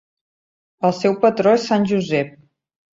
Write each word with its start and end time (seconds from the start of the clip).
El 0.89 0.95
seu 1.01 1.19
patró 1.27 1.55
és 1.61 1.69
sant 1.71 1.89
Josep. 1.95 2.37